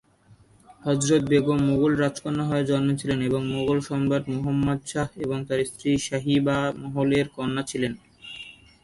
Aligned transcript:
হযরত 0.81 1.23
বেগম 1.29 1.59
মুগল 1.67 1.91
রাজকন্যা 1.95 2.43
হয়ে 2.49 2.63
জন্মেছিলেন 2.63 3.19
এবং 3.21 3.41
মুগল 3.53 3.79
সম্রাট 3.87 4.23
মুহাম্মদ 4.33 4.79
শাহ 4.85 5.09
এবং 5.25 5.37
তার 5.47 5.59
স্ত্রী 5.65 5.91
সাহিবা 6.07 6.57
মহলের 6.81 7.25
কন্যা 7.35 7.63
ছিলেন। 7.69 7.93